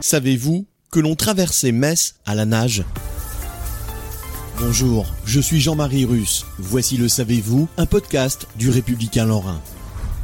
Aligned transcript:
Savez-vous 0.00 0.66
que 0.90 0.98
l'on 0.98 1.14
traversait 1.14 1.72
Metz 1.72 2.14
à 2.24 2.34
la 2.34 2.46
nage? 2.46 2.82
Bonjour, 4.58 5.12
je 5.26 5.40
suis 5.40 5.60
Jean-Marie 5.60 6.06
Russe. 6.06 6.46
Voici 6.56 6.96
le 6.96 7.06
Savez-vous, 7.06 7.68
un 7.76 7.84
podcast 7.84 8.48
du 8.56 8.70
Républicain 8.70 9.26
Lorrain. 9.26 9.60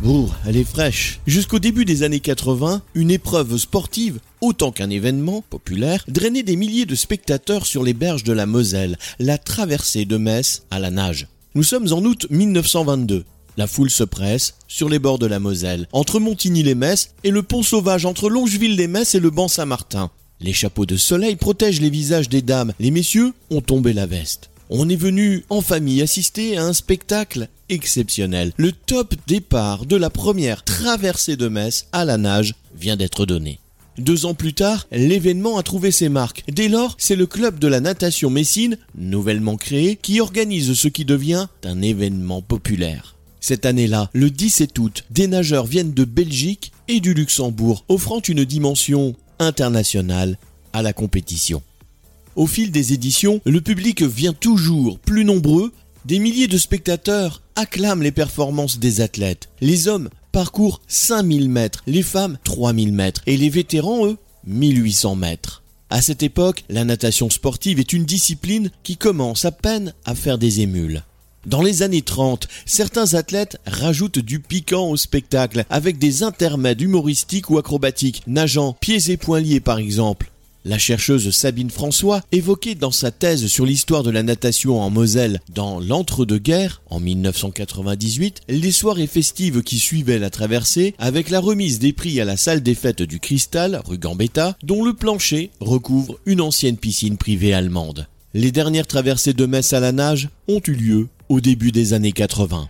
Bourg, 0.00 0.34
elle 0.46 0.56
est 0.56 0.64
fraîche. 0.64 1.20
Jusqu'au 1.26 1.58
début 1.58 1.84
des 1.84 2.02
années 2.02 2.20
80, 2.20 2.80
une 2.94 3.10
épreuve 3.10 3.58
sportive, 3.58 4.18
autant 4.40 4.72
qu'un 4.72 4.88
événement 4.88 5.42
populaire, 5.42 6.06
drainait 6.08 6.42
des 6.42 6.56
milliers 6.56 6.86
de 6.86 6.94
spectateurs 6.94 7.66
sur 7.66 7.82
les 7.82 7.92
berges 7.92 8.24
de 8.24 8.32
la 8.32 8.46
Moselle, 8.46 8.96
la 9.18 9.36
traversée 9.36 10.06
de 10.06 10.16
Metz 10.16 10.62
à 10.70 10.78
la 10.78 10.90
nage. 10.90 11.26
Nous 11.54 11.64
sommes 11.64 11.92
en 11.92 12.02
août 12.02 12.26
1922. 12.30 13.26
La 13.58 13.66
foule 13.66 13.90
se 13.90 14.04
presse 14.04 14.54
sur 14.66 14.88
les 14.88 14.98
bords 14.98 15.18
de 15.18 15.26
la 15.26 15.38
Moselle, 15.38 15.86
entre 15.92 16.20
Montigny-les-Metz 16.20 17.10
et 17.22 17.30
le 17.30 17.42
pont 17.42 17.62
sauvage 17.62 18.06
entre 18.06 18.30
Longeville-les-Metz 18.30 19.14
et 19.14 19.20
le 19.20 19.30
banc 19.30 19.48
Saint-Martin. 19.48 20.10
Les 20.40 20.54
chapeaux 20.54 20.86
de 20.86 20.96
soleil 20.96 21.36
protègent 21.36 21.82
les 21.82 21.90
visages 21.90 22.30
des 22.30 22.42
dames. 22.42 22.72
Les 22.80 22.90
messieurs 22.90 23.32
ont 23.50 23.60
tombé 23.60 23.92
la 23.92 24.06
veste. 24.06 24.50
On 24.70 24.88
est 24.88 24.96
venu 24.96 25.44
en 25.50 25.60
famille 25.60 26.00
assister 26.00 26.56
à 26.56 26.64
un 26.64 26.72
spectacle 26.72 27.48
exceptionnel. 27.68 28.52
Le 28.56 28.72
top 28.72 29.14
départ 29.26 29.84
de 29.84 29.96
la 29.96 30.08
première 30.08 30.64
traversée 30.64 31.36
de 31.36 31.48
Metz 31.48 31.86
à 31.92 32.06
la 32.06 32.16
nage 32.16 32.54
vient 32.74 32.96
d'être 32.96 33.26
donné. 33.26 33.60
Deux 33.98 34.24
ans 34.24 34.32
plus 34.32 34.54
tard, 34.54 34.86
l'événement 34.90 35.58
a 35.58 35.62
trouvé 35.62 35.90
ses 35.90 36.08
marques. 36.08 36.42
Dès 36.50 36.68
lors, 36.68 36.94
c'est 36.98 37.16
le 37.16 37.26
club 37.26 37.58
de 37.58 37.68
la 37.68 37.80
natation 37.80 38.30
Messine, 38.30 38.78
nouvellement 38.96 39.56
créé, 39.56 39.96
qui 39.96 40.20
organise 40.20 40.72
ce 40.72 40.88
qui 40.88 41.04
devient 41.04 41.48
un 41.64 41.82
événement 41.82 42.40
populaire. 42.40 43.16
Cette 43.42 43.66
année-là, 43.66 44.08
le 44.12 44.30
17 44.30 44.78
août, 44.78 45.04
des 45.10 45.26
nageurs 45.26 45.66
viennent 45.66 45.92
de 45.92 46.04
Belgique 46.04 46.70
et 46.86 47.00
du 47.00 47.12
Luxembourg, 47.12 47.84
offrant 47.88 48.20
une 48.20 48.44
dimension 48.44 49.16
internationale 49.40 50.38
à 50.72 50.80
la 50.80 50.92
compétition. 50.92 51.60
Au 52.36 52.46
fil 52.46 52.70
des 52.70 52.92
éditions, 52.92 53.40
le 53.44 53.60
public 53.60 54.02
vient 54.04 54.32
toujours 54.32 55.00
plus 55.00 55.24
nombreux, 55.24 55.72
des 56.04 56.20
milliers 56.20 56.46
de 56.46 56.56
spectateurs 56.56 57.42
acclament 57.56 58.04
les 58.04 58.12
performances 58.12 58.78
des 58.78 59.00
athlètes. 59.00 59.48
Les 59.60 59.88
hommes 59.88 60.08
parcourent 60.30 60.80
5000 60.86 61.48
mètres, 61.48 61.82
les 61.88 62.04
femmes 62.04 62.38
3000 62.44 62.92
mètres 62.92 63.22
et 63.26 63.36
les 63.36 63.50
vétérans, 63.50 64.06
eux, 64.06 64.18
1800 64.46 65.16
mètres. 65.16 65.64
À 65.90 66.00
cette 66.00 66.22
époque, 66.22 66.62
la 66.68 66.84
natation 66.84 67.28
sportive 67.28 67.80
est 67.80 67.92
une 67.92 68.04
discipline 68.04 68.70
qui 68.84 68.96
commence 68.96 69.44
à 69.44 69.50
peine 69.50 69.94
à 70.04 70.14
faire 70.14 70.38
des 70.38 70.60
émules. 70.60 71.02
Dans 71.44 71.62
les 71.62 71.82
années 71.82 72.02
30, 72.02 72.46
certains 72.66 73.14
athlètes 73.14 73.58
rajoutent 73.66 74.20
du 74.20 74.38
piquant 74.38 74.88
au 74.88 74.96
spectacle 74.96 75.64
avec 75.70 75.98
des 75.98 76.22
intermèdes 76.22 76.80
humoristiques 76.80 77.50
ou 77.50 77.58
acrobatiques, 77.58 78.22
nageant 78.28 78.76
pieds 78.80 79.10
et 79.10 79.16
poings 79.16 79.40
liés 79.40 79.58
par 79.58 79.78
exemple. 79.78 80.30
La 80.64 80.78
chercheuse 80.78 81.28
Sabine 81.32 81.70
François 81.70 82.20
évoquait 82.30 82.76
dans 82.76 82.92
sa 82.92 83.10
thèse 83.10 83.48
sur 83.48 83.66
l'histoire 83.66 84.04
de 84.04 84.12
la 84.12 84.22
natation 84.22 84.80
en 84.80 84.90
Moselle 84.90 85.40
dans 85.52 85.80
l'entre-deux-guerres, 85.80 86.80
en 86.88 87.00
1998, 87.00 88.42
les 88.48 88.70
soirées 88.70 89.08
festives 89.08 89.64
qui 89.64 89.80
suivaient 89.80 90.20
la 90.20 90.30
traversée 90.30 90.94
avec 90.98 91.30
la 91.30 91.40
remise 91.40 91.80
des 91.80 91.92
prix 91.92 92.20
à 92.20 92.24
la 92.24 92.36
salle 92.36 92.62
des 92.62 92.76
fêtes 92.76 93.02
du 93.02 93.18
Cristal, 93.18 93.82
rue 93.84 93.98
Gambetta, 93.98 94.56
dont 94.62 94.84
le 94.84 94.94
plancher 94.94 95.50
recouvre 95.58 96.20
une 96.24 96.40
ancienne 96.40 96.76
piscine 96.76 97.16
privée 97.16 97.52
allemande. 97.52 98.06
Les 98.32 98.52
dernières 98.52 98.86
traversées 98.86 99.34
de 99.34 99.44
Metz 99.46 99.72
à 99.72 99.80
la 99.80 99.90
nage 99.90 100.28
ont 100.46 100.60
eu 100.66 100.74
lieu 100.74 101.08
au 101.32 101.40
début 101.40 101.72
des 101.72 101.94
années 101.94 102.12
80. 102.12 102.68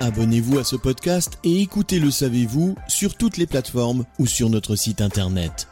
Abonnez-vous 0.00 0.58
à 0.58 0.64
ce 0.64 0.74
podcast 0.74 1.38
et 1.44 1.62
écoutez 1.62 2.00
Le 2.00 2.10
Savez-vous 2.10 2.74
sur 2.88 3.16
toutes 3.16 3.36
les 3.36 3.46
plateformes 3.46 4.04
ou 4.18 4.26
sur 4.26 4.50
notre 4.50 4.74
site 4.74 5.00
internet. 5.00 5.68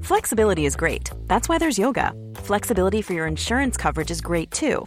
Flexibility 0.00 0.64
is 0.64 0.76
great. 0.76 1.10
That's 1.26 1.48
why 1.48 1.58
there's 1.58 1.76
yoga. 1.76 2.12
Flexibility 2.44 3.02
for 3.02 3.14
your 3.14 3.26
insurance 3.26 3.76
coverage 3.76 4.12
is 4.12 4.20
great 4.20 4.52
too. 4.52 4.86